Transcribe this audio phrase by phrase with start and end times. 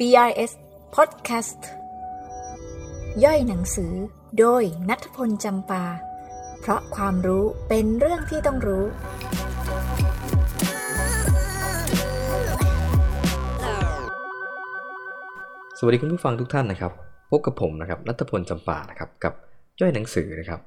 [0.00, 0.52] BRS
[0.94, 1.60] Podcast
[3.24, 3.92] ย่อยหนังสือ
[4.38, 5.84] โดยนัทพลจำปา
[6.60, 8.84] เพราะความรู้เป็นเรื่องที่ต้องรู้
[15.78, 16.92] สวัสดีคุณผู้ฟังทุกท่านนะครับ
[17.30, 19.34] พบกับผมนะครับนัทพลจำปานะครับกับ
[19.80, 20.60] ย่อยหนังสือนะครับ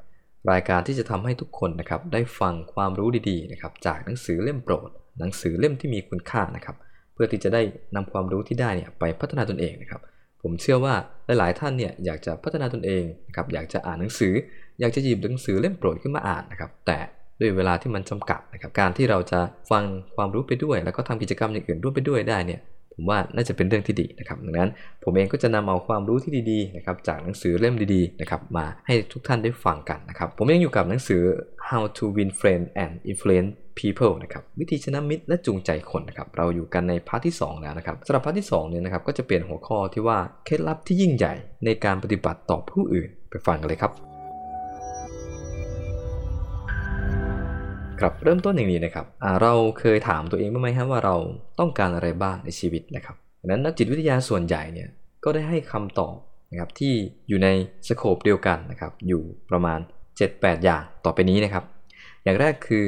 [0.51, 4.89] รายการที่จะทำให้ทุกคนนะครับได้ฟังความรู้ดีๆนะครับจากหนังสือเล่มโปรด
[5.19, 6.77] หนังสือเล่มที่มีคุณค่านะครับ
[7.18, 7.61] พื่อที่จะได้
[7.95, 10.02] นำความรู้ที่ได้เนี่ยไปพัฒนาตนเองนะครับ
[10.41, 10.93] ผมเชื่อว่า
[11.39, 14.33] หลาย ๆ ท่านเนี่ยอยากจะพัฒนาตนเองนะครับอยากจะอ่านหนังสือ
[14.79, 17.00] อยากจะหยิบหนังสือเล่มโปรดขึ้นมาอ่านนะครับ แต่
[17.39, 19.39] ด้วยเวลาที่มันจำกัดนะครับ การที่เราจะ
[19.71, 19.83] ฟัง
[20.15, 22.61] ความรู้ไปด้วย แล้วก็ทำกิจกรรมอย่างอื่นร่วมไปด้วยได้เนี่ย
[22.93, 24.69] ผมว่าน่าจะเป็นเรื่องที่ดีนะครับดังนั้น
[25.04, 31.21] ผมเองก็จะนำเอาความรู้ที่ดีๆนะครับจากหนังสือเล่มดีๆนะครับมาให้ทุกท่านได้ฟังกันนะครับ ผมยังอยู่กับหนังสือ
[31.69, 41.33] How to Win Friends and Influence People นะครับวิธีชนะมิตรและจูงใจคนนะครับเราอยู่กันใน part ที่ 2 แล้วนะครับสำหรับ part ที่2เนี่ยนะครับก็จะเปลี่ยนหัวข้อที่ว่าเคล็ดลับที่ยิ่งใหญ่
[41.66, 43.91] ในการปฏิบัติต่อผู้อื่นไปฟังกันเลยครับ
[47.99, 49.05] ครับเริ่มต้นอย่างนี้นะครับ
[49.41, 51.15] เราเคยถามตัวเองบ้างไหมฮะว่าเรา
[51.59, 54.89] ต้องการอะไรบ้างในชีวิตนะครับดังนั้นนักจิตวิทยาส่วนใหญ่เนี่ย
[55.23, 56.15] ก็ได้ให้คำตอบ
[56.52, 56.93] นะครับที่
[57.30, 57.47] อยู่ใน
[57.87, 59.21] สโคปเดียวกันนะครับอยู่
[59.52, 59.80] ประมาณ
[60.21, 61.63] 7-8 อย่างต่อไปนี้นะครับ
[62.23, 62.83] อย่างแรกคือ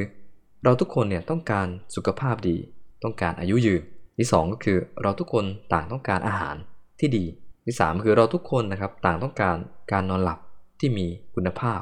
[0.63, 2.57] เราทุกคนเนี่ยต้องการสุขภาพดี
[3.03, 3.81] ต้องการอายุยืน
[4.17, 6.55] ที่2ก็คือเราทุกคนต่างต้องการอาหาร
[6.99, 7.25] ที่ดี
[7.65, 9.55] ที่3คือเราทุกคนนะครับต่างต้องการ
[9.91, 10.39] การนอนหลับ
[10.79, 11.81] ที่มีคุณภาพ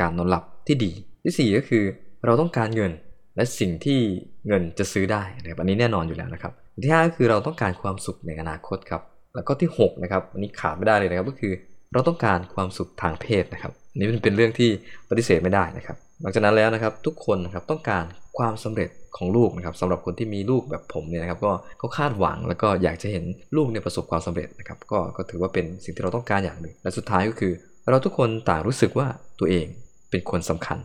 [0.00, 0.92] การนอนหลับที่ดี
[1.24, 1.84] ที่4ก็คือ
[2.24, 2.92] เราต้องการเงิน
[3.36, 3.98] และสิ่งที่
[4.46, 6.52] เงินจะซื้อได้นะครับอันนี้แน่นอนอยู่แล้วนะครับ
[6.84, 9.02] ที่5ก็คือเราต้องการความสุขในอนาคตครับ
[9.34, 11.52] แล้วก็ที่6นะครับอันนี้ขาดไม่ได้เลยนะครับก็คือ
[11.92, 14.70] เราต้องการความสุขทางเพศนะครับอันนี้มันเป็นเรื่องที่
[15.10, 18.04] ปฏิเสธไม่ได้นะครับ หลังจากนั้นแล้วนะครับทุกคนนะครับต้องการ
[18.38, 23.24] ความสำเร็จของลูกนะครับสำหรับคนที่มีลูกแบบผมเนี่ยนะครับก็เขาคาดหวังแล้วก็อยากจะเห็น
[23.56, 27.52] ลูกเนี่ยประสบความสำเร็จนะครับก็ก็ถือว่าเป็นสิ่งที่เราต้องการอย่างหนึ่ง และสุดท้ายก็คือ
[27.90, 29.06] เราทุกคนต่างรู้สึกว่า
[29.40, 29.66] ตัวเอง
[30.10, 30.78] เป็นคนสำคัญ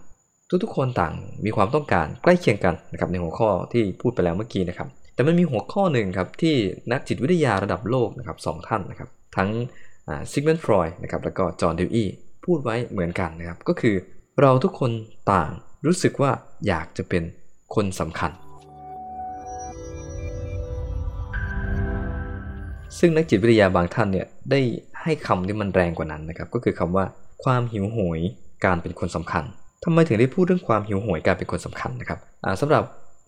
[0.64, 1.14] ทุกๆคนต่าง
[1.46, 6.56] มีความต้องการใกล้เคียงกันนะครับในหัวข้อที่พูดไปแล้วเมื่อกี้นะครับแต่มันมีหัวข้อหนึ่งครับที่
[6.92, 9.50] นักจิตวิทยาระดับโลกนะครับสองท่านนะครับทั้ง
[10.32, 12.06] ซิกเมนฟรอยนะครับแล้วก็จอห์นเดลอี
[12.46, 13.96] พูดไว้เหมือนกันนะครับก็คือ
[14.42, 14.92] เราทุกคน
[15.32, 15.52] ต่าง
[15.86, 16.32] รู้สึกว่า
[16.68, 17.24] อยากจะเป็น
[17.76, 18.32] คนสำคัญ
[23.00, 24.60] ซึ่งนักจิตวิทยาบางท่านเนี่ยได้
[25.02, 27.06] ให้คำที่มันแรงกว่านั้นนะครับ ก็คือคำว่า
[27.44, 28.20] ความหิวโหย
[28.66, 29.44] การเป็นคนสำคัญ
[29.84, 32.20] ทำไมถึงได้พูดเรื่องความหิวโหยการเป็นคนสำคัญนะครับ
[32.62, 32.84] สำหรับ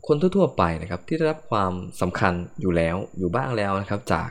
[0.07, 4.29] คนทั่วๆไปนะครับที่ได้รับความสำคัญอยู่แล้วอยู่บ้างแล้วนะครับจาก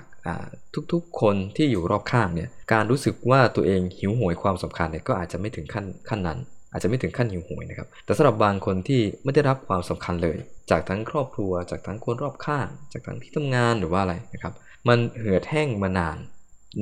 [0.93, 6.41] ทุกๆ คนที่อยู่รอบข้างเนี่ยการรู้สึกว่าตัวเองหิวโหยความสำคัญเนี่ยก็อาจจะไม่ถึงขั้นขั้นนั้น
[6.77, 10.37] อาจจะไม่ถึงขั้นหิวโหยนะครับแต่สำหรับบางคนที่ไม่ได้รับความสำคัญเลย
[10.71, 14.53] จากทั้งครอบครัว จากทั้งคนรอบข้าง จากทั้งที่ทำงานหรือว่าอะไรนะครับ
[14.89, 16.17] มันเหือดแห้งมานาน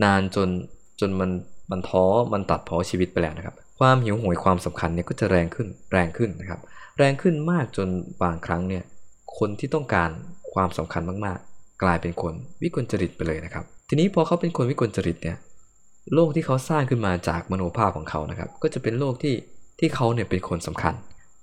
[0.04, 0.49] นานจน
[1.00, 1.31] จนมัน
[1.71, 6.60] มันท้อมันตัดพอชีวิตไปแล้วนะครับ ความหิวโหยความสำคัญเนี่ยก็จะแรงขึ้นแรงขึ้นนะครับ
[6.99, 7.88] แรงขึ้นมากจน
[8.22, 8.83] บางครั้งเนี่ย
[9.38, 10.10] คนที่ต้องการ
[10.54, 15.37] ความสำคัญมากๆ กลายเป็นคนวิกลจริตไปเลยนะครับ ทีนี้พอเขาเป็นคนวิกลจริตเนี่ย
[16.15, 19.34] โลกที่เขาสร้างขึ้นมาจากมโนภาพของเขานะครับ ก็จะเป็นโลกที่
[19.79, 20.95] ที่เขาเนี่ยเป็นคนสำคัญ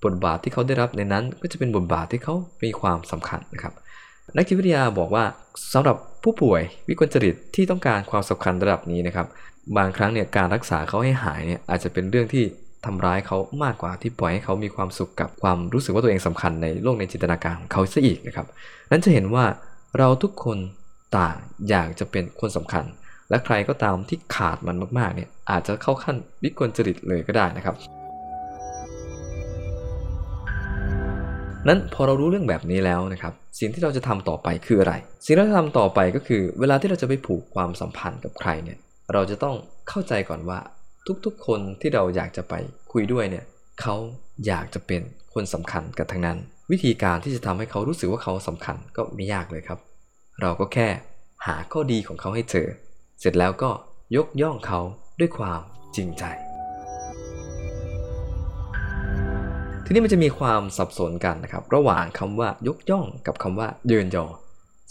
[0.03, 3.74] บทบาทที่เขาได้รับในนั้นก็จะเป็นบทบาทที่เขามีความสำคัญนะครับ
[4.36, 5.24] นักจิตวิทยาบอกว่า
[5.74, 9.28] สำหรับผู้ป่วยวิกลจริตที่ต้องการความสำคัญระดับนี้นะครับ
[9.78, 12.44] บางครั้งเนี่ยการรักษาเขาให้หายเนี่ยอาจจะเป็นเรื่องที่
[12.86, 18.47] ทำร้ายเขามากกว่าที่ปล่อยให้เขามีความสุขกับความรู้สึกว่าตัวเองสำคัญในโลกในจินตนาการของเขาซะอีกนะครับ
[18.91, 19.46] นั้นจะเห็นว่า
[19.97, 20.58] เราทุกคน
[21.18, 21.36] ต่าง
[21.70, 22.84] อยากจะเป็นคนสำคัญ
[23.30, 27.75] และใครก็ตามที่ขาดมันมากๆเนี่ยอาจจะเข้าขั้นวิกลจริตเลยก็ได้นะครับ
[31.67, 34.94] นั้นพอเรารู้เรื่องแบบนี้แล้วนะครับสิ่งที่เราจะทำต่อไปคืออะไร
[35.25, 38.77] สิ่งที่เราจะทำต่อไปก็คือ เวลาที่เราจะไปผูกความสัมพันธ์กับใครเนี่ย
[39.13, 39.55] เราจะต้อง
[39.89, 40.59] เข้าใจก่อนว่า
[41.25, 42.53] ทุกๆ คนที่เราอยากจะไป
[42.91, 43.45] คุยด้วยเนี่ย
[43.81, 43.95] เขา
[44.47, 45.01] อยากจะเป็น
[45.33, 46.38] คนสำคัญกันทั้งนั้น
[46.72, 49.79] วิธีการที่จะทำให้เขารู้สึกว่าเขาสำคัญก็ไม่ยากเลยครับ
[50.41, 50.88] เราก็แค่
[51.47, 52.67] หาข้อดีของเขาให้เจอ
[53.19, 53.72] เสร็จแล้วก็
[54.16, 54.79] ยกย่องเขา
[55.19, 55.61] ด้วยความ
[55.96, 56.25] จริงใจ
[59.85, 64.25] ทีนี้มันจะมีความสับสนกันนะครับ ระหว่างคำว่ายกย่องกับคำว่าเยินยอ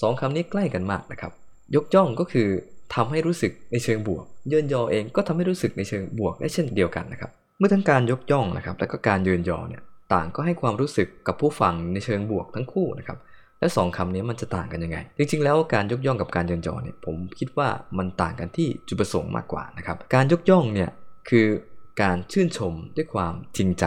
[0.00, 1.32] สองคำนี้ใกล้กันมากนะครับ
[1.76, 2.48] ยกย่องก็คือ
[2.94, 9.82] ทำให้รู้สึกในเชิงบวก เยินยอเองก็ทำให้รู้สึกในเชิงบวกได้เช่นเดียวกันนะครับ เมื่อทั้งการยกย่องนะครับ และก็การเยินยอเนี่ย
[10.14, 13.18] ต่างก็ให้ความรู้สึกกับผู้ฟังในเชิงบวกทั้งคู่นะครับ
[13.60, 20.90] และสองคำนี้มันจะต่างกันยังไง จริงๆ แล้วการยกย่องกับการเยินยอเนี่ยผมคิดว่ามันต่างกันที่จุดประสงค์มากกว่านะครับ การยกย่องเนี่ย
[21.28, 21.46] คือ
[22.02, 23.84] การชื่นชมด้วยความจริงใจ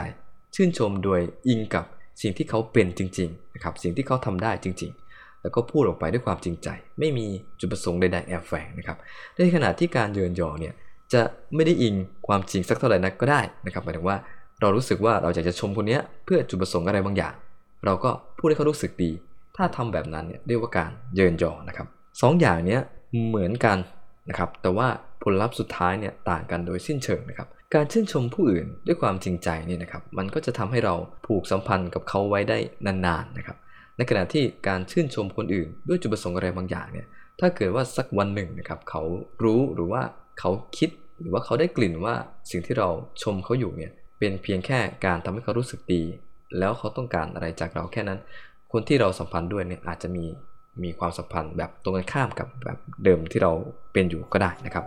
[0.56, 1.86] ชื่นชมโดยอิงกับ
[2.22, 6.68] สิ่งที่เขาเป็นจริงๆนะครับสิ่งที่เขาทำได้จริง ๆ แล้วก็พูดออกไปด้วยความจริงใจ
[7.00, 7.26] ไม่มี
[7.60, 8.98] จุดประสงค์ใดๆแอบแฝงนะครับ
[9.36, 10.74] ในขณะที่การเยินยอเนี่ย
[11.14, 11.22] จะ
[11.56, 11.96] ไม่ได้อิง
[12.28, 14.18] ความจริงสักเท่าไหร่นักก็ได้นะครับหมายถึงว่า
[14.62, 17.34] เรารู้สึกว่าเราอยากจะชมคนนี้เพื่อจุดประสงค์อะไรบางอย่าง
[17.86, 19.12] เราก็พูดให้เขารู้สึกดี
[19.58, 21.88] ถ้าทำแบบนั้นเนี่ยเรียกว่าการเยินยอนะครับ
[22.22, 22.80] สองอย่างนี้
[23.28, 23.78] เหมือนกัน
[24.30, 24.88] นะครับแต่ว่า
[25.24, 33.58] ผลลัพธ์สุดท้ายเนี่ยต่างกันโดยสิ้นเชิงนะครับการชื่นชมผู้อื่นด้วยความจริงใจนี่นะครับมันก็จะทำให้เราผูกสัมพันธ์กับเขาไว้ได้นานๆนะครับ
[33.98, 37.08] ในขณะที่การชื่นชมคนอื่น ด้วยจุดประสงค์อะไรบางอย่างเนี่ย
[37.40, 39.04] ถ้าเกิดว่าสักวันหนึ่งนะครับเขา
[39.44, 40.02] รู้หรือว่า
[40.40, 40.90] เขาคิด
[41.22, 42.16] หรือว่าเขาได้กลิ่นว่า
[42.52, 42.90] สิ่งที่เรา
[43.24, 46.04] ชมเขาอยู่เนี่ยเป็นเพียงแค่การทำให้เขารู้สึกดี
[46.60, 48.20] แล้วเขาต้องการอะไรจากเราแค่นั้น
[48.72, 50.26] คนที่เราสัมพันธ์ด้วยเนี่ยอาจจะมี
[50.84, 53.52] มีความสัมพันธ์แบบตรงกันข้ามกับแบบเดิมที่เรา
[53.94, 54.86] เป็นอยู่ก็ได้นะครับ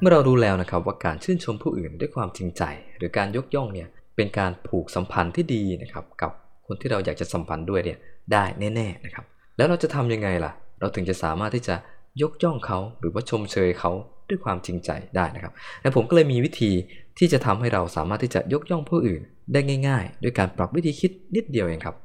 [0.00, 2.62] เมื่อเรารู้แล้วนะครับว่าการชื่นชมผู้อื่นด้วยความจริงใจ
[2.96, 6.30] หรือการยกย่องเนี่ยเป็นการผูกสัมพันธ์ที่ดีนะครับกับ
[6.66, 7.98] คนที่เราอยากจะสัมพันธ์ด้วยเนี่ย
[8.32, 8.44] ได้
[8.74, 9.24] แน่ๆนะครับ
[9.56, 11.74] แล้วเราจะทำยังไงล่ะ เราถึงจะสามารถที่จะ
[12.22, 13.92] ยกย่องเขาหรือว่าชมเชยเขา
[14.32, 15.52] ด้วยความจริงใจได้นะครับ
[15.82, 16.72] และผมก็เลยมีวิธี
[17.18, 19.20] ที่จะทำให้เราสามารถที่จะยกย่องผู้อื่น
[19.52, 21.96] ได้ง่าย ๆ ด้วยการปรับวิธีคิดนิดเดียวเองครับ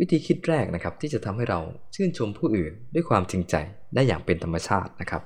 [0.00, 1.60] วิธีคิดแรกนะครับที่จะทำให้เรา
[1.94, 3.54] ชื่นชมผู้อื่น ด้วยความจริงใจ
[3.94, 5.22] ได้อย่างเป็นธรรมชาตินะครับ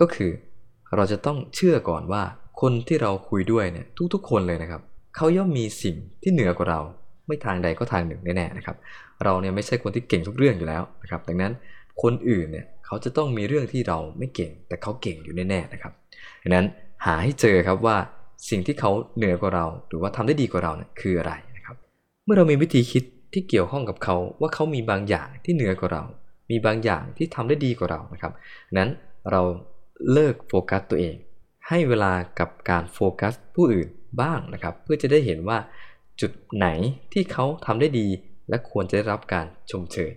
[0.00, 0.30] ก็คือ
[0.96, 2.22] เราจะต้องเชื่อก่อนว่า
[2.60, 4.80] คนที่เราคุยด้วยเนี่ยทุกๆ คนเลยนะครับ
[5.16, 6.80] เขาย่อมมีสิ่งที่เหนือกว่าเรา
[7.26, 8.76] ไม่ทางใดก็ทางหนึ่งแน่ๆนะครับ
[9.24, 11.52] เราเนี่ยไม่ใช่คนที่เก่งทุกเรื่องอยู่แล้วนะครับ ดังนั้น
[12.02, 15.92] คนอื่นเนี่ย เขาจะต้องมีเรื่องที่เราไม่เก่ง แต่เขาเก่งอยู่แน่ๆนะครับ
[16.42, 16.66] ดังนั้น
[17.06, 17.96] หาให้เจอครับว่า
[18.50, 21.76] สิ่งที่เขาเหนือกว่าเรา หรือว่าทำได้ดีกว่าเราเนี่ยคืออะไรนะครับ
[22.24, 26.04] เมื่อเรามีวิธีคิดที่เกี่ยวข้องกับเขาว่าเขามีบางอย่างที่เหนือกว่าเรา
[26.50, 28.32] มีบางอย่างที่ทำได้ดีกว่าเรานะครับ
[28.78, 28.90] นั้น
[29.30, 29.42] เรา
[30.12, 31.14] เลิกโฟกัสตัวเอง
[31.68, 33.88] ให้เวลากับการโฟกัสผู้อื่น
[34.20, 35.58] บ้างนะครับ เพื่อจะได้เห็นว่า
[36.20, 36.66] จุดไหน
[37.12, 38.06] ที่เขาทำได้ดี
[38.48, 40.10] และควรจะได้รับการชมเชย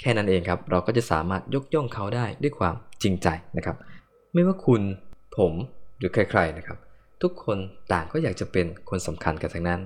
[0.00, 3.76] แค่นั้นเองครับ เราก็จะสามารถยกย่องเขาได้ด้วยความจริงใจนะครับ
[4.34, 4.82] ไม่ว่าคุณ
[5.36, 5.52] ผม
[5.98, 6.78] หรือใครๆนะครับ
[7.22, 7.58] ทุกคน
[7.92, 9.80] ต่างก็อยากจะเป็นคนสำคัญกันทั้งนั้น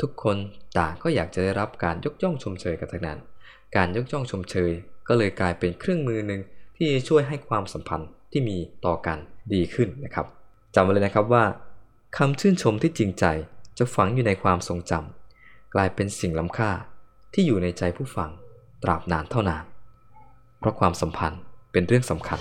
[0.00, 0.36] ทุกคน
[0.78, 3.18] ต่างก็อยากจะได้รับการยกย่องชมเชยกันทั้งนั้น
[3.76, 4.70] การยกย่องชมเชย
[5.08, 6.40] ก็เลยกลายเป็นเครื่องมือหนึ่ง
[6.76, 8.56] ที่จะช่วยให้ความสัมพันธ์ที่มี
[8.86, 9.18] ต่อกัน
[9.54, 10.26] ดีขึ้นนะครับ
[10.74, 11.44] จำไว้เลยนะครับว่า
[12.16, 13.24] คำชื่นชมที่จริงใจ
[13.78, 16.70] จะฝังอยู่ในความทรงจำกลายเป็นสิ่งล้ำค่า
[17.32, 18.30] ที่อยู่ในใจผู้ฟัง
[18.82, 19.64] ตราบนานเท่านาน
[20.58, 21.40] เพราะความสัมพันธ์
[21.72, 22.40] เป็นเรื่องสำคัญ